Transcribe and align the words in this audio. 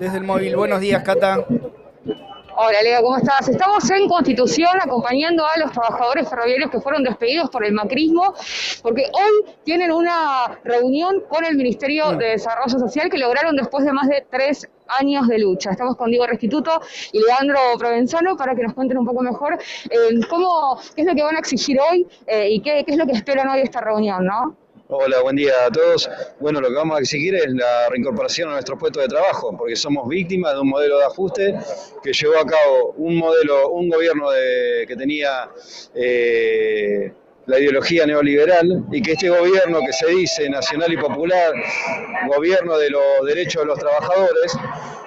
desde 0.00 0.16
el 0.16 0.24
móvil. 0.24 0.56
Buenos 0.56 0.80
días, 0.80 1.02
Cata. 1.02 1.44
Hola 2.62 2.82
Leo, 2.82 3.02
¿cómo 3.02 3.16
estás? 3.16 3.48
Estamos 3.48 3.88
en 3.90 4.08
Constitución 4.08 4.72
acompañando 4.80 5.46
a 5.46 5.58
los 5.58 5.72
trabajadores 5.72 6.28
ferroviarios 6.28 6.70
que 6.70 6.80
fueron 6.80 7.02
despedidos 7.02 7.48
por 7.48 7.64
el 7.64 7.72
macrismo, 7.72 8.34
porque 8.82 9.04
hoy 9.12 9.54
tienen 9.64 9.92
una 9.92 10.58
reunión 10.64 11.22
con 11.28 11.44
el 11.44 11.56
Ministerio 11.56 12.12
de 12.12 12.30
Desarrollo 12.30 12.78
Social 12.78 13.08
que 13.08 13.18
lograron 13.18 13.56
después 13.56 13.84
de 13.84 13.92
más 13.92 14.08
de 14.08 14.26
tres 14.30 14.68
años 14.98 15.28
de 15.28 15.38
lucha. 15.38 15.70
Estamos 15.70 15.96
con 15.96 16.10
Diego 16.10 16.26
Restituto 16.26 16.80
y 17.12 17.20
Leandro 17.20 17.58
Provenzano 17.78 18.36
para 18.36 18.54
que 18.54 18.62
nos 18.62 18.74
cuenten 18.74 18.98
un 18.98 19.06
poco 19.06 19.22
mejor 19.22 19.58
eh, 19.90 20.20
cómo, 20.28 20.78
qué 20.94 21.02
es 21.02 21.06
lo 21.06 21.14
que 21.14 21.22
van 21.22 21.36
a 21.36 21.38
exigir 21.38 21.78
hoy 21.78 22.06
eh, 22.26 22.50
y 22.50 22.60
qué, 22.60 22.84
qué 22.84 22.92
es 22.92 22.98
lo 22.98 23.06
que 23.06 23.12
esperan 23.12 23.48
hoy 23.48 23.58
de 23.58 23.64
esta 23.64 23.80
reunión, 23.80 24.24
¿no? 24.24 24.56
Hola, 24.92 25.22
buen 25.22 25.36
día 25.36 25.52
a 25.66 25.70
todos. 25.70 26.10
Bueno, 26.40 26.60
lo 26.60 26.66
que 26.66 26.74
vamos 26.74 26.96
a 26.96 27.00
exigir 27.00 27.32
es 27.36 27.46
la 27.52 27.88
reincorporación 27.90 28.48
a 28.48 28.54
nuestros 28.54 28.76
puestos 28.76 29.04
de 29.04 29.08
trabajo, 29.08 29.56
porque 29.56 29.76
somos 29.76 30.08
víctimas 30.08 30.54
de 30.54 30.60
un 30.60 30.68
modelo 30.68 30.98
de 30.98 31.04
ajuste 31.04 31.54
que 32.02 32.12
llevó 32.12 32.40
a 32.40 32.44
cabo 32.44 32.94
un 32.96 33.16
modelo, 33.16 33.70
un 33.70 33.88
gobierno 33.88 34.32
de, 34.32 34.86
que 34.88 34.96
tenía 34.96 35.48
eh, 35.94 37.12
la 37.50 37.58
ideología 37.58 38.06
neoliberal 38.06 38.84
y 38.92 39.02
que 39.02 39.12
este 39.12 39.28
gobierno 39.28 39.80
que 39.84 39.92
se 39.92 40.06
dice 40.06 40.48
nacional 40.48 40.92
y 40.92 40.96
popular, 40.96 41.52
gobierno 42.28 42.78
de 42.78 42.90
los 42.90 43.02
derechos 43.26 43.62
de 43.62 43.66
los 43.66 43.78
trabajadores, 43.78 44.56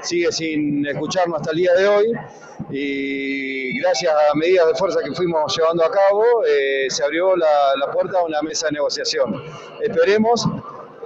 sigue 0.02 0.30
sin 0.32 0.86
escucharnos 0.86 1.40
hasta 1.40 1.52
el 1.52 1.58
día 1.58 1.74
de 1.74 1.88
hoy 1.88 2.06
y 2.70 3.80
gracias 3.80 4.14
a 4.14 4.36
medidas 4.36 4.68
de 4.68 4.76
fuerza 4.76 5.00
que 5.06 5.14
fuimos 5.14 5.56
llevando 5.56 5.86
a 5.86 5.92
cabo 5.92 6.26
eh, 6.46 6.88
se 6.90 7.04
abrió 7.04 7.34
la, 7.38 7.48
puerta 7.94 8.20
a 8.20 8.24
una 8.24 8.42
mesa 8.42 8.68
de 8.68 8.74
negociación. 8.74 9.42
Esperemos 9.82 10.46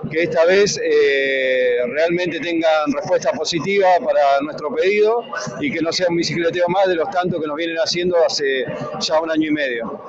que 0.10 0.24
esta 0.24 0.44
vez 0.46 0.80
eh, 0.84 1.78
realmente 1.92 2.40
tengan 2.40 2.92
respuesta 2.94 3.32
positiva 3.34 3.88
para 4.04 4.42
nuestro 4.42 4.74
pedido 4.74 5.22
y 5.60 5.72
que 5.72 5.82
no 5.82 5.92
sea 5.92 6.08
un 6.10 6.16
bicicleteo 6.16 6.68
más 6.70 6.88
de 6.88 6.96
los 6.96 7.10
tantos 7.12 7.40
que 7.40 7.48
nos 7.48 7.58
vienen 7.58 7.78
haciendo 7.78 8.16
hace 8.26 8.66
ya 9.02 9.22
un 9.22 9.30
año 9.30 9.50
y 9.50 9.52
medio. 9.52 10.02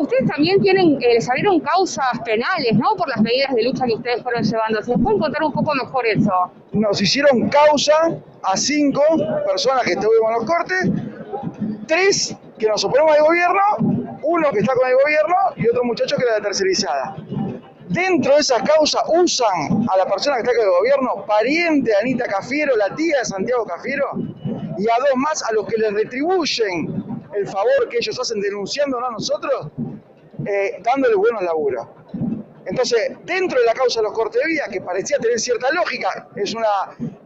Ustedes 0.00 0.26
también 0.28 0.58
tienen, 0.62 0.96
eh, 1.02 1.14
les 1.14 1.28
abrieron 1.28 1.60
causas 1.60 2.06
penales, 2.24 2.72
¿no? 2.72 2.96
Por 2.96 3.06
las 3.10 3.20
medidas 3.20 3.54
de 3.54 3.62
lucha 3.64 3.84
que 3.84 3.92
ustedes 3.92 4.22
fueron 4.22 4.42
llevando. 4.42 4.82
¿Se 4.82 4.96
pueden 4.96 5.18
contar 5.18 5.42
un 5.42 5.52
poco 5.52 5.74
mejor 5.74 6.06
eso? 6.06 6.32
Nos 6.72 7.02
hicieron 7.02 7.50
causa 7.50 8.16
a 8.42 8.56
cinco 8.56 9.02
personas 9.46 9.82
que 9.84 9.92
estuvimos 9.92 10.30
en 10.30 10.36
los 10.36 10.44
cortes, 10.46 11.86
tres 11.86 12.34
que 12.58 12.66
nos 12.66 12.82
oponemos 12.82 13.14
al 13.14 13.24
gobierno, 13.26 14.18
uno 14.22 14.50
que 14.52 14.60
está 14.60 14.72
con 14.72 14.88
el 14.88 14.94
gobierno 14.94 15.36
y 15.56 15.68
otro 15.68 15.84
muchacho 15.84 16.16
que 16.16 16.22
era 16.24 16.36
de 16.36 16.40
tercerizada. 16.40 17.16
Dentro 17.88 18.34
de 18.34 18.40
esa 18.40 18.62
causa 18.62 19.00
usan 19.08 19.86
a 19.92 19.98
la 19.98 20.06
persona 20.06 20.36
que 20.36 20.42
está 20.42 20.54
con 20.54 20.64
el 20.64 20.70
gobierno, 20.78 21.26
pariente 21.26 21.90
de 21.90 21.96
Anita 21.96 22.24
Cafiero, 22.24 22.74
la 22.74 22.94
tía 22.94 23.18
de 23.18 23.24
Santiago 23.26 23.66
Cafiero, 23.66 24.06
y 24.78 24.88
a 24.88 24.96
dos 24.98 25.16
más 25.16 25.42
a 25.42 25.52
los 25.52 25.66
que 25.66 25.76
les 25.76 25.92
retribuyen 25.92 27.04
el 27.34 27.46
favor 27.46 27.88
que 27.90 27.98
ellos 27.98 28.18
hacen 28.18 28.40
denunciándonos 28.40 29.08
a 29.08 29.12
nosotros, 29.12 29.66
eh, 30.46 30.80
dándole 30.82 31.14
buenos 31.14 31.42
laburos. 31.42 31.86
Entonces, 32.66 33.12
dentro 33.24 33.58
de 33.58 33.66
la 33.66 33.72
causa 33.72 34.00
de 34.00 34.04
los 34.04 34.12
cortes 34.12 34.40
de 34.42 34.48
vida, 34.48 34.64
que 34.70 34.80
parecía 34.80 35.18
tener 35.18 35.40
cierta 35.40 35.70
lógica, 35.72 36.28
es 36.36 36.54
una 36.54 36.68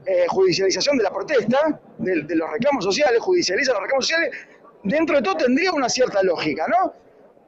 eh, 0.07 0.27
judicialización 0.29 0.97
de 0.97 1.05
la 1.05 1.13
protesta, 1.13 1.81
de, 1.99 2.23
de, 2.23 2.37
los 2.37 2.51
reclamos 2.51 2.85
sociales, 2.85 3.21
judicializan 3.21 3.75
los 3.75 3.83
reclamos 3.83 4.07
sociales, 4.07 4.35
dentro 4.85 5.17
de 5.17 5.23
todo 5.23 5.37
tendría 5.37 5.73
una 5.73 5.89
cierta 5.89 6.23
lógica, 6.23 6.67
¿no? 6.69 6.95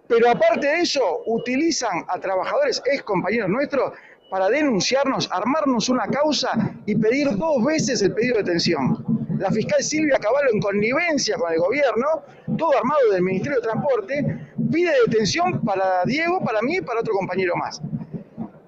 Pero 0.08 0.30
aparte 0.30 0.66
de 0.66 0.80
eso, 0.80 1.22
utilizan 1.26 2.04
a 2.08 2.18
trabajadores, 2.18 2.82
ex 2.86 3.02
compañeros 3.02 3.48
nuestros, 3.48 3.92
para 4.30 4.48
denunciarnos, 4.48 5.28
armarnos 5.32 5.88
una 5.88 6.06
causa 6.06 6.50
y 6.84 6.94
pedir 6.96 7.36
dos 7.36 7.64
veces 7.64 8.02
el 8.02 8.12
pedido 8.12 8.36
de 8.36 8.42
detención. 8.42 9.04
La 9.38 9.50
fiscal 9.50 9.82
Silvia 9.82 10.18
Caballo, 10.18 10.48
en 10.52 10.60
connivencia 10.60 11.36
con 11.36 11.52
el 11.52 11.58
gobierno, 11.58 12.22
todo 12.56 12.76
armado 12.76 13.12
del 13.12 13.22
Ministerio 13.22 13.60
de 13.60 13.66
Transporte, 13.66 14.45
pide 14.70 14.92
detención 15.06 15.60
para 15.62 16.04
Diego, 16.04 16.40
para 16.40 16.62
mí 16.62 16.76
y 16.76 16.80
para 16.80 17.00
otro 17.00 17.14
compañero 17.14 17.54
más. 17.56 17.80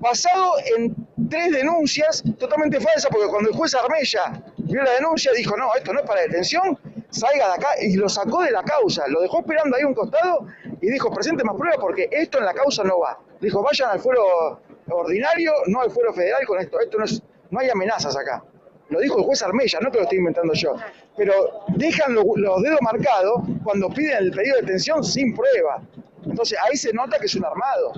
Basado 0.00 0.52
en 0.76 0.94
tres 1.28 1.52
denuncias 1.52 2.22
totalmente 2.38 2.80
falsas, 2.80 3.08
porque 3.10 3.28
cuando 3.28 3.50
el 3.50 3.56
juez 3.56 3.74
Armella 3.74 4.42
vio 4.58 4.82
la 4.82 4.92
denuncia, 4.92 5.32
dijo, 5.32 5.56
no, 5.56 5.74
esto 5.74 5.92
no 5.92 6.00
es 6.00 6.06
para 6.06 6.22
detención, 6.22 6.78
salga 7.10 7.48
de 7.48 7.54
acá, 7.54 7.68
y 7.80 7.96
lo 7.96 8.08
sacó 8.08 8.42
de 8.42 8.50
la 8.50 8.62
causa, 8.62 9.06
lo 9.08 9.20
dejó 9.20 9.40
esperando 9.40 9.76
ahí 9.76 9.84
un 9.84 9.94
costado 9.94 10.46
y 10.80 10.90
dijo, 10.90 11.10
presente 11.12 11.42
más 11.44 11.56
pruebas 11.56 11.78
porque 11.80 12.08
esto 12.10 12.38
en 12.38 12.44
la 12.44 12.54
causa 12.54 12.84
no 12.84 13.00
va. 13.00 13.18
Dijo, 13.40 13.62
vayan 13.62 13.90
al 13.90 14.00
fuero 14.00 14.60
ordinario, 14.90 15.52
no 15.66 15.80
al 15.80 15.90
fuero 15.90 16.12
federal 16.12 16.46
con 16.46 16.60
esto, 16.60 16.80
esto 16.80 16.98
no, 16.98 17.04
es, 17.04 17.22
no 17.50 17.60
hay 17.60 17.70
amenazas 17.70 18.16
acá. 18.16 18.44
Lo 18.90 19.00
dijo 19.00 19.18
el 19.18 19.24
juez 19.24 19.42
Armella, 19.42 19.80
no 19.80 19.90
que 19.90 19.98
lo 19.98 20.02
estoy 20.04 20.18
inventando 20.18 20.52
yo. 20.54 20.76
Pero 21.16 21.32
dejan 21.68 22.14
lo, 22.14 22.22
los 22.36 22.62
dedos 22.62 22.78
marcados 22.80 23.42
cuando 23.62 23.88
piden 23.90 24.16
el 24.18 24.30
pedido 24.30 24.56
de 24.56 24.62
detención 24.62 25.04
sin 25.04 25.34
prueba. 25.34 25.82
Entonces 26.24 26.58
ahí 26.64 26.76
se 26.76 26.92
nota 26.92 27.18
que 27.18 27.26
es 27.26 27.34
un 27.34 27.44
armado. 27.44 27.92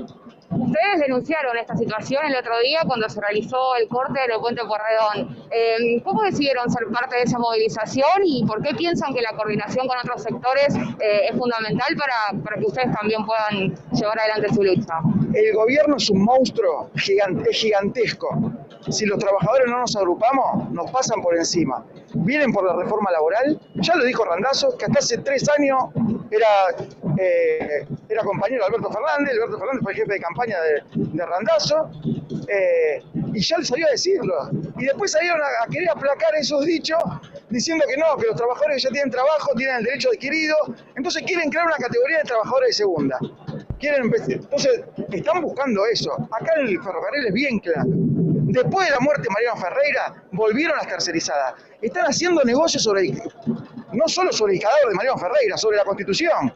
Ustedes 0.51 1.01
denunciaron 1.01 1.57
esta 1.57 1.77
situación 1.77 2.25
el 2.27 2.35
otro 2.35 2.59
día 2.59 2.81
cuando 2.85 3.09
se 3.09 3.21
realizó 3.21 3.77
el 3.77 3.87
corte 3.87 4.21
del 4.21 4.41
puente 4.41 4.63
Porredón. 4.63 5.37
Eh, 5.51 6.03
¿Cómo 6.03 6.23
decidieron 6.23 6.69
ser 6.71 6.87
parte 6.93 7.17
de 7.17 7.23
esa 7.23 7.39
movilización 7.39 8.25
y 8.25 8.45
por 8.45 8.61
qué 8.61 8.75
piensan 8.75 9.15
que 9.15 9.23
la 9.23 9.33
coordinación 9.33 9.87
con 9.87 9.97
otros 9.99 10.23
sectores 10.23 10.75
eh, 10.75 11.29
es 11.31 11.39
fundamental 11.39 11.95
para, 11.97 12.43
para, 12.43 12.57
que 12.57 12.67
ustedes 12.67 12.93
también 12.93 13.25
puedan 13.25 13.77
llevar 13.93 14.19
adelante 14.19 14.53
su 14.53 14.65
lucha? 14.65 14.95
El 15.35 15.55
gobierno 15.55 15.97
es 15.97 16.11
un 16.11 16.25
monstruo 16.25 16.91
gigante, 16.97 17.53
gigantesco. 17.53 18.29
Si 18.89 19.05
los 19.05 19.19
trabajadores 19.19 19.67
no 19.69 19.81
nos 19.81 19.95
agrupamos, 19.95 20.71
nos 20.71 20.91
pasan 20.91 21.21
por 21.21 21.37
encima. 21.37 21.85
Vienen 22.15 22.53
por 22.53 22.65
la 22.65 22.75
reforma 22.75 23.11
laboral. 23.11 23.61
Ya 23.75 23.95
lo 23.95 24.05
dijo 24.05 24.25
Randazo, 24.25 24.77
que 24.79 24.87
hasta 24.87 24.99
hace 24.99 25.19
tres 25.19 25.47
años 25.59 25.85
era, 26.31 26.47
eh, 27.19 27.87
era 28.09 28.23
compañero 28.23 28.63
de 28.63 28.69
Alberto 28.69 28.91
Fernández. 28.91 29.35
Alberto 29.35 29.59
Fernández 29.59 29.83
fue 29.83 29.93
el 29.93 29.99
jefe 29.99 30.13
de 30.15 30.21
campaña 30.21 30.57
de, 30.61 31.27
Randazo. 31.27 31.91
Eh, 32.49 33.03
y 33.35 33.41
ya 33.41 33.59
les 33.59 33.69
salió 33.69 33.87
a 33.87 33.91
decirlo. 33.91 34.35
Y 34.79 34.85
después 34.87 35.13
salieron 35.13 35.41
a, 35.41 35.67
querer 35.71 35.91
aplacar 35.91 36.35
esos 36.37 36.65
dichos 36.65 36.99
diciendo 37.51 37.85
que 37.89 37.97
no, 37.97 38.17
que 38.17 38.27
los 38.27 38.37
trabajadores 38.37 38.83
ya 38.83 38.91
tienen 38.91 39.11
trabajo, 39.11 39.53
tienen 39.57 39.77
el 39.77 39.85
derecho 39.85 40.09
adquirido. 40.11 40.57
Entonces 40.97 41.23
quieren 41.27 41.51
crear 41.51 41.67
una 41.67 41.77
categoría 41.77 42.19
de 42.19 42.25
trabajadores 42.25 42.69
de 42.69 42.73
segunda. 42.73 43.19
Quieren. 43.79 44.11
Entonces, 44.29 44.83
están 45.13 45.43
buscando 45.43 45.87
eso. 45.87 46.13
Acá 46.31 46.53
en 46.61 46.69
el 46.69 46.83
ferrocarril 46.83 47.27
es 47.27 47.33
bien 47.33 47.59
claro. 47.61 47.89
Después 48.53 48.89
de 48.89 48.93
la 48.93 49.01
muerte 49.01 49.23
de 49.23 49.29
Mariano 49.31 49.61
Ferreira, 49.61 50.25
volvieron 50.33 50.77
las 50.77 50.89
tercerizadas. 50.89 51.55
Están 51.81 52.07
haciendo 52.07 52.43
negocios 52.43 52.83
sobre 52.83 53.03
el, 53.03 53.23
no 53.93 54.09
solo 54.09 54.33
sobre 54.33 54.55
el 54.55 54.61
cadáver 54.61 54.89
de 54.89 54.95
Mariano 54.95 55.19
Ferreira, 55.19 55.57
sobre 55.57 55.77
la 55.77 55.85
Constitución. 55.85 56.53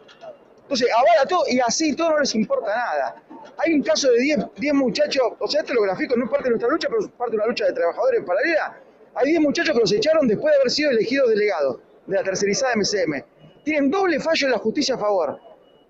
Entonces, 0.63 0.89
avala 0.91 1.29
todo 1.29 1.45
y 1.49 1.61
así 1.61 1.95
todo 1.95 2.11
no 2.11 2.19
les 2.19 2.35
importa 2.35 2.67
nada. 2.67 3.23
Hay 3.59 3.75
un 3.75 3.83
caso 3.83 4.11
de 4.11 4.49
10 4.57 4.75
muchachos, 4.75 5.23
o 5.39 5.47
sea, 5.47 5.61
este 5.61 5.73
lo 5.73 5.83
grafico, 5.83 6.17
no 6.17 6.25
es 6.25 6.31
parte 6.31 6.45
de 6.45 6.51
nuestra 6.51 6.69
lucha, 6.69 6.89
pero 6.89 7.05
es 7.05 7.11
parte 7.13 7.33
de 7.33 7.37
una 7.37 7.47
lucha 7.47 7.67
de 7.67 7.73
trabajadores 7.73 8.25
paralela. 8.25 8.81
Hay 9.15 9.31
10 9.31 9.41
muchachos 9.41 9.75
que 9.75 9.81
los 9.81 9.93
echaron 9.93 10.27
después 10.27 10.53
de 10.53 10.61
haber 10.61 10.71
sido 10.71 10.91
elegidos 10.91 11.31
delegados 11.31 11.79
de 12.07 12.17
la 12.17 12.25
tercerizada 12.25 12.75
MCM. 12.75 13.23
Tienen 13.63 13.91
doble 13.91 14.19
fallo 14.19 14.49
en 14.49 14.53
la 14.53 14.59
justicia 14.59 14.97
a 14.97 14.99
favor. 14.99 15.39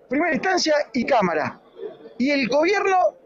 Primera 0.07 0.33
instancia 0.33 0.75
y 0.93 1.03
Cámara. 1.03 1.59
Y 2.19 2.29
el 2.29 2.47
gobierno 2.47 3.17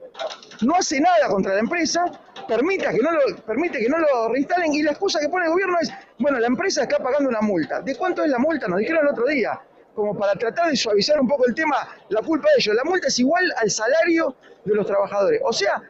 no 0.61 0.75
hace 0.75 1.01
nada 1.01 1.27
contra 1.29 1.53
la 1.53 1.59
empresa, 1.59 2.05
permita 2.49 2.91
que 2.91 2.97
no 2.97 3.11
lo, 3.11 3.21
permite 3.45 3.79
que 3.79 3.87
no 3.87 3.99
lo 3.99 4.29
reinstalen 4.29 4.73
y 4.73 4.81
la 4.81 4.91
excusa 4.91 5.19
que 5.19 5.29
pone 5.29 5.45
el 5.45 5.51
gobierno 5.51 5.77
es, 5.81 5.91
bueno, 6.17 6.39
la 6.39 6.47
empresa 6.47 6.81
está 6.81 6.97
pagando 6.97 7.29
una 7.29 7.41
multa. 7.41 7.81
¿De 7.81 7.95
cuánto 7.95 8.23
es 8.23 8.29
la 8.31 8.39
multa? 8.39 8.67
Nos 8.67 8.79
dijeron 8.79 9.05
el 9.05 9.11
otro 9.11 9.27
día. 9.27 9.61
Como 9.95 10.17
para 10.17 10.33
tratar 10.33 10.69
de 10.69 10.77
suavizar 10.77 11.19
un 11.19 11.27
poco 11.27 11.45
el 11.45 11.53
tema, 11.53 11.75
la 12.09 12.21
culpa 12.21 12.47
de 12.49 12.61
ellos. 12.61 12.75
La 12.75 12.83
multa 12.83 13.07
es 13.07 13.19
igual 13.19 13.43
al 13.57 13.69
salario 13.69 14.35
de 14.63 14.75
los 14.75 14.85
trabajadores. 14.85 15.41
O 15.43 15.51
sea, 15.53 15.81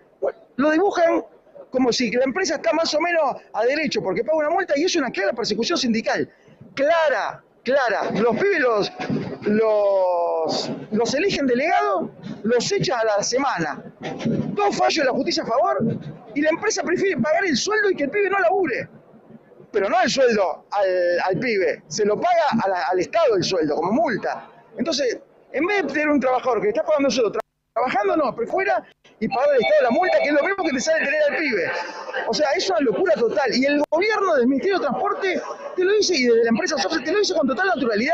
lo 0.56 0.72
dibujan 0.72 1.24
como 1.70 1.94
si 1.94 2.10
la 2.12 2.24
empresa 2.24 2.56
está 2.56 2.74
más 2.74 2.94
o 2.94 3.02
menos 3.02 3.36
a 3.54 3.64
derecho 3.66 4.02
porque 4.02 4.24
paga 4.24 4.38
una 4.38 4.50
multa 4.50 4.74
y 4.78 4.86
es 4.86 4.96
una 4.96 5.12
clara 5.12 5.34
persecución 5.34 5.78
sindical. 5.78 6.28
Clara, 6.74 7.44
clara. 7.64 8.12
Los 8.12 8.36
pibes 8.36 8.60
los, 8.60 8.92
los, 9.44 10.72
los 10.92 11.14
eligen 11.14 11.46
delegados, 11.46 12.10
los 12.44 12.72
echan 12.72 13.00
a 13.00 13.18
la 13.18 13.24
semana. 13.24 13.84
Dos 14.54 14.76
fallos 14.76 15.06
de 15.06 15.06
la 15.06 15.12
justicia 15.12 15.44
a 15.44 15.46
favor 15.46 16.00
y 16.36 16.42
la 16.42 16.50
empresa 16.50 16.84
prefiere 16.84 17.20
pagar 17.22 17.46
el 17.46 17.58
sueldo 17.58 17.90
y 17.90 17.96
que 17.96 18.04
el 18.04 18.10
pibe 18.10 18.30
no 18.30 18.40
labure. 18.40 18.90
Pero 19.72 19.90
no 19.90 20.02
el 20.02 20.10
sueldo 20.10 20.66
al, 20.72 21.20
al 21.26 21.40
pibe, 21.40 21.84
se 21.88 22.06
lo 22.06 22.20
paga 22.20 22.84
al 22.92 23.00
Estado 23.00 23.36
el 23.36 23.44
sueldo, 23.44 23.76
como 23.76 23.92
multa. 23.92 24.50
Entonces, 24.78 25.20
en 25.52 25.66
vez 25.66 25.84
de 25.84 25.94
tener 25.94 26.10
un 26.10 26.20
trabajador 26.20 26.62
que 26.62 26.70
está 26.70 26.84
pagando 26.84 27.10
sueldo, 27.10 27.40
trabajando 27.74 28.18
no, 28.18 28.36
pero 28.36 28.52
fuera 28.52 28.84
y 29.20 29.28
pagar 29.28 29.50
al 29.50 29.62
Estado 29.62 29.82
la 29.84 29.92
multa, 29.92 30.18
que 30.22 30.30
es 30.30 30.34
lo 30.34 30.44
mismo 30.44 30.64
que 30.64 30.72
te 30.72 30.80
sale 30.80 31.06
tener 31.06 31.22
al 31.30 31.38
pibe. 31.38 31.72
O 32.28 32.34
sea, 32.34 32.50
es 32.56 32.70
una 32.70 32.80
locura 32.82 33.14
total. 33.16 33.54
Y 33.54 33.66
el 33.66 33.82
gobierno 33.90 34.36
del 34.36 34.48
Ministerio 34.48 34.80
de 34.80 34.86
Transporte 34.86 35.42
te 35.76 35.84
lo 35.84 35.94
dice, 35.94 36.16
y 36.16 36.24
desde 36.24 36.44
la 36.44 36.50
empresa 36.50 36.78
Software 36.78 37.04
te 37.04 37.12
lo 37.12 37.20
dice 37.20 37.34
con 37.34 37.48
total 37.48 37.68
naturalidad. 37.68 38.14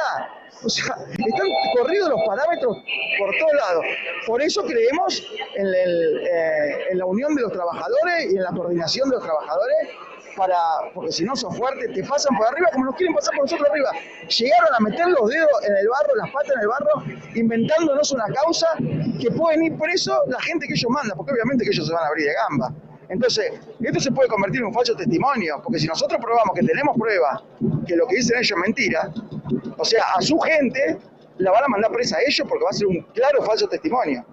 O 0.63 0.69
sea, 0.69 0.95
están 1.11 1.47
corridos 1.77 2.09
los 2.09 2.21
parámetros 2.25 2.77
por 3.19 3.29
todos 3.37 3.53
lados. 3.53 3.85
Por 4.25 4.41
eso 4.41 4.63
creemos 4.63 5.23
en, 5.55 5.67
el, 5.67 6.27
eh, 6.27 6.91
en 6.91 6.97
la 6.97 7.05
unión 7.05 7.35
de 7.35 7.41
los 7.41 7.51
trabajadores 7.51 8.31
y 8.31 8.37
en 8.37 8.43
la 8.43 8.51
coordinación 8.51 9.09
de 9.09 9.17
los 9.17 9.23
trabajadores 9.23 9.89
para, 10.35 10.57
porque 10.93 11.11
si 11.11 11.23
no 11.23 11.35
son 11.35 11.53
fuertes, 11.53 11.93
te 11.93 12.03
pasan 12.03 12.35
por 12.37 12.47
arriba 12.47 12.69
como 12.73 12.85
nos 12.85 12.95
quieren 12.95 13.15
pasar 13.15 13.33
por 13.35 13.45
nosotros 13.45 13.69
arriba. 13.69 13.91
Llegaron 14.27 14.73
a 14.73 14.79
meter 14.79 15.07
los 15.07 15.29
dedos 15.29 15.63
en 15.63 15.75
el 15.77 15.87
barro, 15.87 16.15
las 16.15 16.31
patas 16.31 16.51
en 16.55 16.61
el 16.61 16.67
barro, 16.67 17.03
inventándonos 17.35 18.11
una 18.11 18.25
causa 18.27 18.67
que 19.17 19.31
pueden 19.31 19.63
ir 19.63 19.77
preso 19.77 20.23
la 20.27 20.39
gente 20.41 20.67
que 20.67 20.73
ellos 20.73 20.89
mandan, 20.89 21.17
porque 21.17 21.33
obviamente 21.33 21.63
que 21.63 21.71
ellos 21.71 21.87
se 21.87 21.93
van 21.93 22.03
a 22.03 22.07
abrir 22.07 22.25
de 22.25 22.33
gamba. 22.33 22.73
Entonces, 23.09 23.51
esto 23.81 23.99
se 23.99 24.11
puede 24.11 24.27
convertir 24.29 24.61
en 24.61 24.67
un 24.67 24.73
falso 24.73 24.95
testimonio, 24.95 25.61
porque 25.63 25.79
si 25.79 25.87
nosotros 25.87 26.19
probamos 26.21 26.55
que 26.55 26.65
tenemos 26.65 26.97
pruebas 26.97 27.43
que 27.87 27.95
lo 27.95 28.07
que 28.07 28.15
dicen 28.17 28.37
ellos 28.37 28.51
es 28.51 28.57
mentira, 28.57 29.13
o 29.77 29.85
sea, 29.85 30.03
a 30.15 30.21
su 30.21 30.39
gente 30.39 30.97
la 31.37 31.51
van 31.51 31.65
a 31.65 31.67
mandar 31.67 31.91
presa 31.91 32.17
a 32.17 32.21
ellos 32.21 32.47
porque 32.47 32.63
va 32.63 32.69
a 32.69 32.73
ser 32.73 32.87
un 32.87 33.01
claro 33.13 33.43
falso 33.43 33.67
testimonio. 33.67 34.25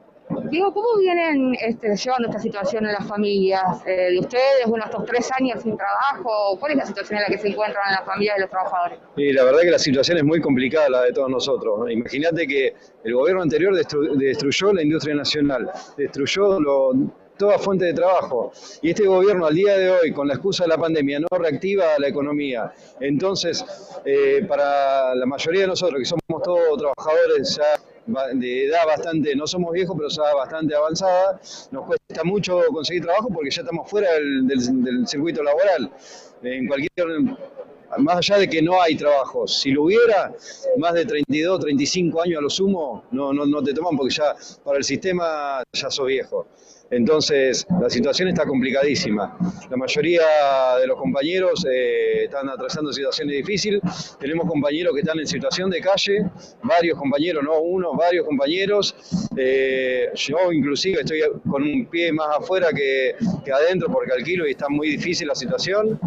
Diego, 0.53 0.71
¿cómo 0.75 0.99
vienen 1.01 1.55
este, 1.63 1.97
llevando 1.97 2.29
esta 2.29 2.39
situación 2.39 2.85
en 2.85 2.93
las 2.93 3.09
familias 3.09 3.63
eh, 3.87 4.11
de 4.13 4.19
ustedes? 4.19 4.67
Bueno, 4.67 4.85
estos 4.85 5.07
tres 5.07 5.31
años 5.41 5.63
sin 5.63 5.79
trabajo, 5.79 6.59
¿cuál 6.61 6.73
es 6.73 6.79
la 6.79 6.85
situación 6.85 7.17
en 7.21 7.23
la 7.23 7.29
que 7.29 7.39
se 7.39 7.49
encuentran 7.49 7.83
las 7.91 8.05
familias 8.05 8.37
de 8.37 8.41
los 8.43 8.51
trabajadores? 8.51 8.99
Y 9.17 9.33
la 9.33 9.45
verdad 9.45 9.61
que 9.63 9.71
la 9.71 9.79
situación 9.79 10.19
es 10.19 10.25
muy 10.25 10.43
complicada 10.43 10.91
la 10.91 11.03
de 11.05 11.13
todos 11.15 11.31
nosotros. 11.31 11.91
Imagínate 11.91 12.47
que 12.47 12.75
el 13.03 13.15
gobierno 13.15 13.41
anterior 13.41 13.73
destru- 13.75 14.15
destruyó 14.15 14.75
la 14.75 14.83
industria 14.83 15.15
nacional, 15.15 15.71
destruyó 15.97 16.61
lo- 16.61 16.93
toda 17.39 17.59
fuente 17.59 17.87
de 17.87 17.95
trabajo. 17.95 18.53
Y 18.83 18.91
este 18.91 19.07
gobierno 19.07 19.47
al 19.47 19.55
día 19.55 19.79
de 19.79 19.91
hoy, 19.91 20.13
con 20.13 20.29
la 20.29 20.35
excusa 20.35 20.65
de 20.65 20.69
la 20.69 20.77
pandemia, 20.77 21.19
no 21.19 21.29
reactiva 21.39 21.85
la 21.99 22.09
economía. 22.09 22.71
Entonces, 23.01 23.65
eh, 24.05 24.45
para 24.47 25.15
la 25.15 25.25
mayoría 25.25 25.63
de 25.63 25.69
nosotros, 25.69 25.99
que 25.99 26.05
somos 26.05 26.43
todos 26.45 26.79
trabajadores 26.79 27.57
ya 27.57 27.81
de 28.07 28.67
edad 28.67 28.87
bastante, 28.87 29.35
no 29.37 29.47
somos 29.47 29.73
viejos, 29.73 29.97
pero 29.97 30.09
ya 30.09 30.35
bastante 30.35 30.75
avanzada, 30.75 31.41
nos 31.71 31.87
cuesta 31.87 32.25
mucho 32.25 32.61
conseguir 32.73 33.03
trabajo 33.05 33.29
porque 33.33 33.51
ya 33.51 33.63
estamos 33.63 33.89
fuera 33.89 34.13
del, 34.15 34.47
del- 34.47 35.07
circuito 35.07 35.43
laboral. 35.43 35.91
En 36.43 36.67
cualquier 36.67 36.91
más 37.99 38.17
allá 38.17 38.39
de 38.39 38.49
que 38.49 38.63
no 38.63 38.81
hay 38.81 38.97
trabajo, 38.97 39.47
si 39.47 39.71
lo 39.71 39.85
hubiera, 39.85 40.33
más 40.79 40.95
de 40.95 41.05
32, 41.05 41.61
35 41.61 42.23
años 42.23 42.39
a 42.39 42.41
lo 42.41 42.49
sumo, 42.51 43.05
no, 43.11 43.33
no, 43.35 43.45
no 43.45 43.63
te 43.63 43.75
toman 43.75 43.97
porque 43.97 44.15
ya 44.15 44.35
para 44.65 44.79
el 44.79 44.85
sistema 44.85 45.63
ya 45.73 45.91
sos 45.91 46.07
viejo. 46.07 46.47
Entonces, 46.93 47.67
la 47.81 47.89
situación 47.89 48.29
está 48.29 48.45
complicadísima. 48.45 49.35
La 49.71 49.79
mayoría 49.79 50.23
de 50.79 50.87
los 50.87 50.99
compañeros 50.99 51.65
eh, 51.65 52.25
están 52.25 52.51
atravesando 52.51 52.93
situaciones 52.93 53.35
difíciles. 53.35 53.81
Tenemos 54.21 54.47
compañeros 54.47 54.93
que 54.93 55.01
están 55.01 55.19
en 55.19 55.27
situación 55.27 55.71
de 55.71 55.81
calle, 55.81 56.27
varios 56.63 56.99
compañeros, 56.99 57.43
no 57.43 57.61
uno, 57.61 57.95
varios 57.95 58.27
compañeros. 58.27 58.95
Eh, 59.35 60.11
yo 60.15 60.53
inclusive 60.53 61.01
estoy 61.01 61.23
con 61.49 61.63
un 61.63 61.87
pie 61.87 62.13
más 62.13 62.37
afuera 62.37 62.69
que, 62.75 63.15
que 63.43 63.51
adentro 63.51 63.91
porque 63.91 64.13
alquilo 64.13 64.47
y 64.47 64.51
está 64.51 64.69
muy 64.69 64.91
difícil 64.91 65.29
la 65.29 65.35
situación. 65.35 65.99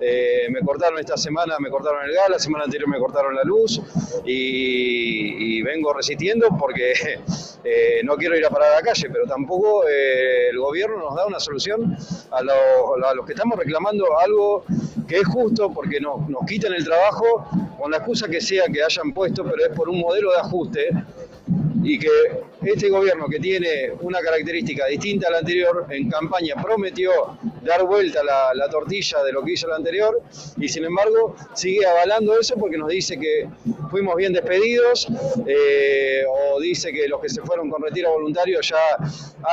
Eh, 0.00 0.46
me 0.50 0.60
cortaron 0.60 0.98
esta 0.98 1.18
semana, 1.18 1.56
me 1.60 1.68
cortaron 1.68 2.02
el 2.06 2.14
gas, 2.14 2.30
la 2.30 2.38
semana 2.38 2.64
anterior 2.64 2.88
me 2.88 2.98
cortaron 2.98 3.34
la 3.34 3.44
luz 3.44 3.78
y, 4.24 5.58
y 5.58 5.62
vengo 5.62 5.92
resistiendo 5.92 6.48
porque 6.58 6.94
eh, 7.64 8.00
no 8.04 8.16
quiero 8.16 8.36
ir 8.36 8.44
a 8.46 8.50
parar 8.50 8.72
a 8.72 8.76
la 8.76 8.82
calle, 8.82 9.08
pero 9.10 9.26
tampoco 9.26 9.86
eh, 9.88 10.48
el 10.50 10.58
gobierno 10.58 10.98
nos 10.98 11.14
da 11.14 11.26
una 11.26 11.38
solución 11.40 11.96
a, 12.30 12.42
lo- 12.42 12.96
los 13.14 13.26
que 13.26 13.32
estamos 13.32 13.58
reclamando 13.58 14.04
algo 14.18 14.64
que 15.06 15.16
es 15.18 15.26
justo 15.26 15.70
porque 15.72 16.00
nos, 16.00 16.28
nos 16.28 16.42
quitan 16.46 16.72
el 16.72 16.84
trabajo 16.84 17.46
con 17.78 17.90
la 17.90 17.98
excusa 17.98 18.28
que 18.28 18.40
sea 18.40 18.64
que 18.72 18.82
hayan 18.82 19.12
puesto, 19.12 19.44
pero 19.44 19.62
es 19.64 19.70
por 19.76 19.88
un 19.88 19.98
modelo 20.00 20.30
de 20.32 20.38
ajuste 20.38 20.88
y 21.82 21.98
que 21.98 22.08
este 22.62 22.90
gobierno 22.90 23.26
que 23.28 23.38
tiene 23.38 23.92
una 24.00 24.20
característica 24.20 24.86
distinta 24.86 25.28
a 25.28 25.30
la 25.32 25.38
anterior, 25.38 25.86
en 25.90 26.10
campaña 26.10 26.54
prometió 26.62 27.10
dar 27.62 27.84
vuelta 27.84 28.22
la, 28.22 28.52
la 28.54 28.68
tortilla 28.68 29.22
de 29.22 29.32
lo 29.32 29.42
que 29.42 29.52
hizo 29.52 29.66
la 29.66 29.76
anterior 29.76 30.20
y 30.58 30.68
sin 30.68 30.84
embargo 30.84 31.34
sigue 31.54 31.86
avalando 31.86 32.38
eso 32.38 32.56
porque 32.56 32.76
nos 32.76 32.88
dice 32.88 33.18
que 33.18 33.48
fuimos 33.90 34.14
bien 34.16 34.32
despedidos 34.32 35.08
eh, 35.46 36.22
o 36.28 36.60
dice 36.60 36.92
que 36.92 37.08
los 37.08 37.20
que 37.20 37.28
se 37.28 37.40
fueron 37.42 37.70
con 37.70 37.82
retiro 37.82 38.12
voluntario 38.12 38.60
ya 38.60 38.76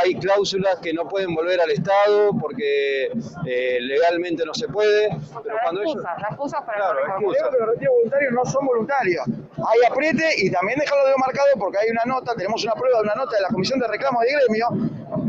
hay 0.01 0.15
cláusulas 0.15 0.79
que 0.79 0.93
no 0.93 1.07
pueden 1.07 1.33
volver 1.33 1.59
al 1.61 1.71
Estado 1.71 2.31
porque 2.39 3.09
eh, 3.45 3.77
legalmente 3.81 4.45
no 4.45 4.53
se 4.53 4.67
puede, 4.67 5.09
pero 5.43 5.55
Las 5.55 5.63
cuando 5.63 5.81
ellos... 5.81 5.95
las 6.03 6.29
excusas 6.31 6.61
para 6.65 6.77
Claro, 6.77 6.93
no 6.93 6.99
reclamar. 6.99 7.21
excusas. 7.23 7.53
Los 7.59 7.69
retiros 7.69 7.93
voluntarios 7.95 8.33
no 8.33 8.45
son 8.45 8.65
voluntarios. 8.65 9.23
Hay 9.57 9.79
apriete 9.89 10.25
y 10.37 10.51
también 10.51 10.79
dejarlo 10.79 11.05
de 11.07 11.13
marcado 11.17 11.47
porque 11.57 11.77
hay 11.79 11.89
una 11.89 12.03
nota, 12.05 12.16
tenemos 12.35 12.63
una 12.63 12.73
prueba 12.73 12.99
de 12.99 13.03
una 13.03 13.15
nota 13.15 13.35
de 13.35 13.41
la 13.41 13.49
Comisión 13.49 13.79
de 13.79 13.87
Reclamos 13.87 14.21
de 14.23 14.31
Gremio, 14.31 14.67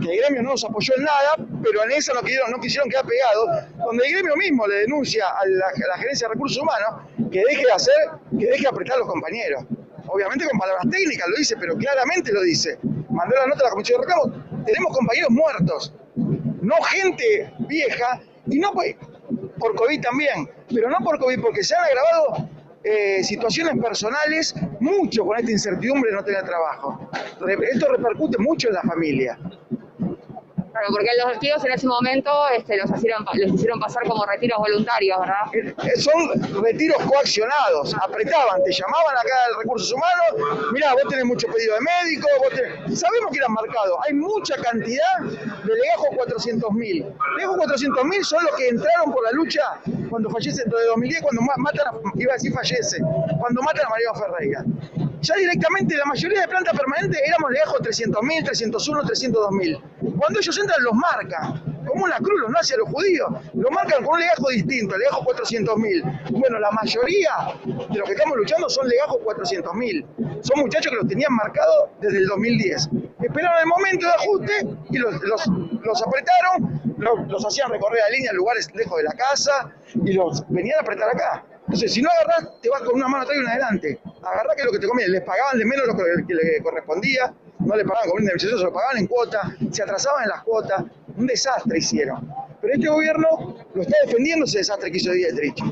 que 0.00 0.12
el 0.12 0.20
gremio 0.20 0.42
no 0.42 0.50
nos 0.50 0.64
apoyó 0.64 0.94
en 0.96 1.04
nada, 1.04 1.36
pero 1.62 1.84
en 1.84 1.92
esa 1.92 2.14
no 2.14 2.20
quisieron, 2.20 2.50
no 2.50 2.60
quisieron 2.60 2.88
quedar 2.88 3.04
pegados, 3.06 3.50
donde 3.78 4.06
el 4.06 4.12
gremio 4.12 4.36
mismo 4.36 4.66
le 4.66 4.76
denuncia 4.76 5.26
a 5.28 5.46
la, 5.46 5.66
a 5.94 5.98
gerencia 5.98 6.28
de 6.28 6.34
recursos 6.34 6.62
humanos 6.62 7.02
que 7.30 7.42
deje 7.44 7.64
de 7.64 7.72
hacer, 7.72 8.10
que 8.38 8.46
deje 8.46 8.62
de 8.62 8.68
apretar 8.68 8.96
a 8.96 9.00
los 9.00 9.08
compañeros. 9.08 9.64
Obviamente 10.06 10.46
con 10.48 10.58
palabras 10.58 10.86
técnicas 10.90 11.28
lo 11.28 11.36
dice, 11.36 11.56
pero 11.58 11.76
claramente 11.76 12.32
lo 12.32 12.42
dice. 12.42 12.78
Mandó 13.10 13.34
la 13.36 13.46
nota 13.46 13.60
a 13.60 13.64
la 13.64 13.70
Comisión 13.70 14.00
de 14.00 14.06
Reclamos, 14.06 14.64
tenemos 14.64 14.96
compañeros 14.96 15.30
muertos, 15.30 15.94
no 16.14 16.74
gente 16.82 17.52
vieja, 17.60 18.20
y 18.50 18.58
no 18.58 18.72
por 19.58 19.74
COVID 19.74 20.00
también, 20.00 20.50
pero 20.72 20.88
no 20.88 20.98
por 21.04 21.18
COVID, 21.18 21.40
porque 21.40 21.62
se 21.62 21.74
han 21.74 21.84
agravado 21.84 22.48
eh, 22.90 23.22
situaciones 23.22 23.74
personales 23.82 24.54
mucho 24.80 25.24
con 25.24 25.38
esta 25.38 25.50
incertidumbre 25.50 26.10
de 26.10 26.16
no 26.16 26.24
tener 26.24 26.42
trabajo. 26.44 27.10
Esto 27.70 27.88
repercute 27.92 28.38
mucho 28.38 28.68
en 28.68 28.74
la 28.74 28.82
familia. 28.82 29.38
Claro, 30.78 30.92
porque 30.92 31.08
los 31.18 31.28
despidos 31.30 31.64
en 31.64 31.72
ese 31.72 31.86
momento 31.88 32.30
este, 32.56 32.76
los, 32.76 32.90
hicieron, 32.90 33.24
los 33.34 33.52
hicieron 33.54 33.80
pasar 33.80 34.04
como 34.06 34.24
retiros 34.26 34.58
voluntarios, 34.58 35.18
¿verdad? 35.18 35.44
Eh, 35.52 36.00
Son 36.00 36.62
retiros 36.62 37.02
coaccionados, 37.02 37.94
apretaban, 38.00 38.62
te 38.62 38.70
llamaban 38.72 39.16
acá 39.16 39.34
de 39.48 39.62
recursos 39.62 39.92
humanos, 39.92 40.70
mirá, 40.72 40.92
vos 40.92 41.02
tenés 41.08 41.24
mucho 41.24 41.48
pedido 41.48 41.74
de 41.74 41.80
médico, 41.80 42.28
vos 42.38 42.48
tenés... 42.50 43.00
sabemos 43.00 43.32
que 43.32 43.38
eran 43.38 43.52
marcados, 43.52 43.98
hay 44.06 44.14
mucha 44.14 44.54
cantidad 44.56 45.18
de 45.20 45.74
legajos 45.74 46.08
400 46.16 46.70
mil. 46.72 47.06
Legajos 47.36 47.56
400 47.56 48.04
mil 48.04 48.24
son 48.24 48.44
los 48.44 48.54
que 48.56 48.68
entraron 48.68 49.12
por 49.12 49.24
la 49.24 49.32
lucha 49.32 49.62
cuando 50.10 50.30
fallece, 50.30 50.62
de 50.64 50.70
2010, 50.86 51.22
cuando 51.22 51.42
ma- 51.42 51.54
matan, 51.56 51.94
iba 52.14 52.32
a 52.32 52.36
decir 52.36 52.52
fallece, 52.52 52.98
cuando 53.40 53.62
matan 53.62 53.86
a 53.86 53.88
María 53.88 54.14
Ferreira. 54.14 54.64
Ya 55.20 55.34
directamente 55.34 55.96
la 55.96 56.04
mayoría 56.04 56.42
de 56.42 56.48
planta 56.48 56.72
permanente 56.72 57.18
éramos 57.26 57.50
legajos 57.50 57.80
300 57.82 58.22
mil, 58.22 58.44
301, 58.44 59.02
302 59.06 59.50
mil. 59.52 59.78
Cuando 60.16 60.38
ellos 60.38 60.58
entran 60.58 60.82
los 60.82 60.94
marcan, 60.94 61.78
como 61.86 62.04
una 62.04 62.18
cruz, 62.18 62.40
los 62.40 62.50
nazis 62.50 62.74
a 62.74 62.78
los 62.78 62.88
judíos, 62.88 63.28
los 63.54 63.70
marcan 63.70 64.04
con 64.04 64.14
un 64.14 64.20
legajo 64.20 64.48
distinto, 64.50 64.94
el 64.94 65.00
legajo 65.00 65.24
400 65.24 65.76
mil. 65.78 66.02
Bueno, 66.30 66.58
la 66.58 66.70
mayoría 66.70 67.30
de 67.64 67.98
los 67.98 68.06
que 68.06 68.14
estamos 68.14 68.36
luchando 68.36 68.68
son 68.68 68.88
legajos 68.88 69.18
400 69.24 69.74
mil. 69.74 70.06
Son 70.42 70.60
muchachos 70.60 70.92
que 70.92 70.96
los 70.96 71.08
tenían 71.08 71.32
marcados 71.34 71.90
desde 72.00 72.18
el 72.18 72.26
2010. 72.26 72.88
Esperaron 73.22 73.58
el 73.60 73.66
momento 73.66 74.06
de 74.06 74.12
ajuste 74.12 74.66
y 74.90 74.98
los, 74.98 75.14
los, 75.22 76.02
apretaron, 76.02 76.80
los, 77.28 77.44
hacían 77.44 77.70
recorrer 77.70 78.00
la 78.08 78.16
línea 78.16 78.32
lugares 78.32 78.68
lejos 78.74 78.96
de 78.98 79.04
la 79.04 79.12
casa 79.12 79.72
y 80.04 80.12
los 80.12 80.44
venían 80.48 80.78
a 80.78 80.82
apretar 80.82 81.08
acá. 81.08 81.44
Entonces, 81.60 81.92
si 81.92 82.00
no 82.00 82.08
agarrás, 82.10 82.60
te 82.62 82.70
vas 82.70 82.80
con 82.82 82.94
una 82.94 83.08
mano 83.08 83.24
atrás 83.24 83.36
y 83.36 83.40
una 83.40 83.50
adelante. 83.50 84.00
Agarrá 84.32 84.54
que 84.54 84.64
lo 84.64 84.72
que 84.72 84.78
te 84.78 84.86
conviene. 84.86 85.12
Les 85.12 85.22
pagaban 85.22 85.58
de 85.58 85.64
menos 85.64 85.86
lo 85.86 85.96
que, 85.96 86.02
que 86.26 86.34
le 86.34 86.62
correspondía, 86.62 87.32
no 87.60 87.76
le 87.76 87.84
pagaban 87.84 88.08
como 88.08 88.20
indemnización, 88.20 88.58
se 88.58 88.64
lo 88.64 88.72
pagaban 88.72 88.98
en 88.98 89.06
cuota, 89.06 89.56
se 89.70 89.82
atrasaban 89.82 90.24
en 90.24 90.28
las 90.30 90.42
cuotas. 90.42 90.84
Un 91.16 91.26
desastre 91.26 91.78
hicieron. 91.78 92.32
Pero 92.60 92.74
este 92.74 92.88
gobierno 92.88 93.56
lo 93.74 93.82
está 93.82 93.96
defendiendo 94.04 94.44
ese 94.44 94.58
desastre 94.58 94.90
que 94.90 94.98
hizo 94.98 95.12
Dietrich. 95.12 95.62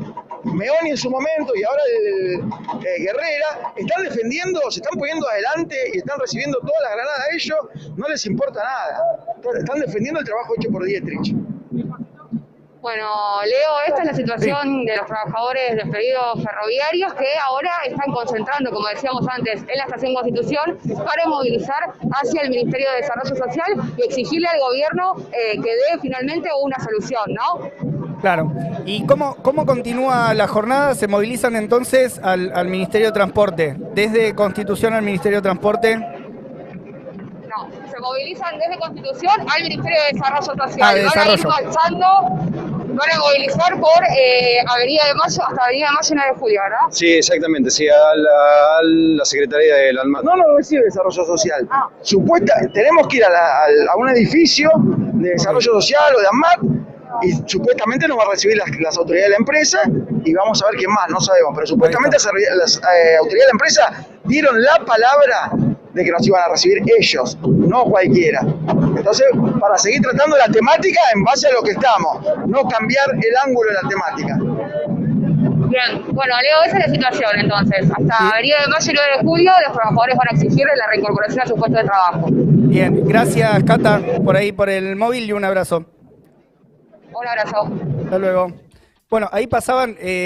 Meoni 0.45 0.91
en 0.91 0.97
su 0.97 1.11
momento 1.11 1.53
y 1.57 1.65
ahora 1.65 1.83
el, 1.99 2.35
eh, 2.35 3.03
Guerrera 3.03 3.73
están 3.77 4.05
defendiendo, 4.05 4.61
se 4.71 4.81
están 4.81 4.99
poniendo 4.99 5.29
adelante 5.29 5.77
y 5.93 5.99
están 5.99 6.21
recibiendo 6.21 6.59
todas 6.61 6.83
las 6.83 6.93
granadas 6.93 7.21
a 7.21 7.35
ellos, 7.35 7.59
no 7.97 8.09
les 8.09 8.25
importa 8.27 8.63
nada. 8.63 9.03
Están 9.59 9.81
defendiendo 9.81 10.21
el 10.21 10.27
trabajo 10.27 10.55
hecho 10.57 10.71
por 10.71 10.85
Dietrich. 10.85 11.35
Bueno, 12.87 13.09
Leo, 13.45 13.81
esta 13.89 14.03
es 14.03 14.07
la 14.07 14.15
situación 14.15 14.85
de 14.85 14.97
los 14.97 15.07
trabajadores 15.07 15.75
despedidos 15.75 16.41
ferroviarios 16.41 17.13
que 17.15 17.27
ahora 17.45 17.73
están 17.85 18.13
concentrando, 18.15 18.71
como 18.71 18.87
decíamos 18.87 19.27
antes, 19.29 19.63
en 19.63 19.77
la 19.77 19.85
Estación 19.87 20.15
Constitución 20.15 20.79
para 21.05 21.27
movilizar 21.27 21.83
hacia 22.13 22.43
el 22.43 22.51
Ministerio 22.51 22.89
de 22.93 22.97
Desarrollo 22.99 23.35
Social 23.35 23.93
y 23.97 24.03
exigirle 24.05 24.47
al 24.47 24.61
gobierno 24.61 25.15
eh, 25.33 25.55
que 25.61 25.69
dé 25.69 26.01
finalmente 26.01 26.49
una 26.63 26.79
solución, 26.79 27.25
¿no? 27.35 28.19
Claro. 28.21 28.53
¿Y 28.85 29.05
cómo, 29.05 29.35
cómo 29.43 29.67
continúa 29.67 30.33
la 30.35 30.47
jornada? 30.47 30.95
¿Se 30.95 31.09
movilizan 31.09 31.57
entonces 31.57 32.21
al, 32.23 32.53
al 32.55 32.69
Ministerio 32.69 33.09
de 33.09 33.13
Transporte? 33.13 33.75
Desde 33.97 34.33
Constitución 34.37 34.95
al 34.95 35.03
Ministerio 35.03 35.39
de 35.39 35.43
Transporte. 35.43 35.97
No, 35.97 37.69
se 37.91 37.99
movilizan 38.01 38.59
desde 38.59 38.79
Constitución 38.79 39.33
al 39.41 39.63
Ministerio 39.63 39.99
de 40.03 40.13
Desarrollo 40.19 40.43
Social. 40.43 40.79
Ah, 40.83 40.95
de 40.95 41.05
van 41.05 41.19
a 41.19 41.25
ir 41.25 41.31
Desarrollo. 41.31 41.49
marchando, 41.49 42.66
van 42.97 43.11
a 43.13 43.19
movilizar 43.19 43.79
por 43.81 44.03
eh, 44.17 44.59
Avenida 44.67 45.03
de 45.09 45.15
Mayo 45.15 45.43
hasta 45.47 45.65
Avenida 45.65 45.87
de 45.89 45.93
Mayo 45.95 46.09
y 46.11 46.15
9 46.15 46.31
de 46.33 46.39
Julio, 46.41 46.61
¿verdad? 46.63 46.79
Sí, 46.91 47.15
exactamente, 47.15 47.71
sí, 47.71 47.89
a 47.89 47.93
la, 48.15 48.31
a 48.79 48.83
la 48.83 49.25
Secretaría 49.25 49.75
del 49.77 49.99
Alma. 49.99 50.21
No 50.23 50.37
nos 50.37 50.47
recibe 50.57 50.85
desarrollo 50.85 51.25
social. 51.25 51.69
Supuesta, 52.03 52.55
tenemos 52.73 53.07
que 53.09 53.17
ir 53.19 53.25
a, 53.25 53.31
la- 53.31 53.65
a 53.93 53.97
un 53.97 54.09
edificio 54.11 54.71
de 54.77 55.31
desarrollo 55.31 55.73
social 55.81 56.15
o 56.17 56.21
de 56.21 56.27
AMAT 56.27 56.59
y 57.23 57.33
supuestamente 57.49 58.07
nos 58.09 58.19
va 58.19 58.25
a 58.25 58.31
recibir 58.31 58.57
las, 58.59 58.69
las 58.81 58.97
autoridades 58.99 59.29
de 59.29 59.31
la 59.31 59.37
empresa 59.37 59.79
y 60.25 60.35
vamos 60.35 60.63
a 60.63 60.67
ver 60.67 60.75
quién 60.77 60.91
más, 60.91 61.09
no 61.09 61.21
sabemos, 61.21 61.53
pero 61.55 61.67
supuestamente 61.67 62.17
las, 62.17 62.27
las, 62.57 62.77
eh, 62.79 63.17
autoridades 63.19 63.31
de 63.31 63.39
la 63.47 63.51
empresa 63.53 64.07
dieron 64.25 64.61
la 64.63 64.77
palabra 64.85 65.51
de 65.95 66.05
que 66.05 66.11
nos 66.11 66.27
iban 66.27 66.43
a 66.43 66.49
recibir 66.49 66.83
ellos, 66.99 67.39
no 67.43 67.85
cualquiera. 67.85 68.41
Entonces, 69.07 69.27
para 69.61 69.79
seguir 69.79 70.03
tratando 70.03 70.37
la 70.37 70.49
temática 70.49 71.01
en 71.15 71.23
base 71.23 71.47
a 71.47 71.53
lo 71.53 71.63
que 71.63 71.71
estamos, 71.71 72.25
no 72.49 72.67
cambiar 72.67 73.07
el 73.13 73.37
ángulo 73.45 73.71
de 73.71 73.77
la 73.81 73.89
temática. 73.89 74.37
Bien, 75.69 76.03
bueno, 76.13 76.35
Leo, 76.43 76.63
esa 76.65 76.79
es 76.79 76.89
la 76.89 76.93
situación 76.93 77.31
entonces. 77.39 77.89
Hasta 77.89 78.31
Avenida 78.31 78.57
de 78.63 78.69
Mayo 78.69 78.91
y 78.91 78.95
9 78.95 79.11
de 79.17 79.23
julio 79.23 79.53
los 79.65 79.77
trabajadores 79.77 80.17
van 80.17 80.27
a 80.29 80.33
exigir 80.33 80.67
la 80.77 80.87
reincorporación 80.89 81.41
a 81.41 81.47
su 81.47 81.55
puesto 81.55 81.79
de 81.79 81.85
trabajo. 81.85 82.27
Bien, 82.33 83.07
gracias 83.07 83.63
Cata 83.63 84.01
por 84.25 84.37
ahí 84.37 84.51
por 84.51 84.69
el 84.69 84.97
móvil 84.97 85.25
y 85.29 85.33
un 85.33 85.45
abrazo. 85.45 85.85
Un 87.15 87.29
abrazo. 87.29 87.71
Hasta 88.05 88.19
luego. 88.19 88.53
Bueno, 89.09 89.29
ahí 89.31 89.47
pasaban... 89.47 89.97
eh, 90.01 90.15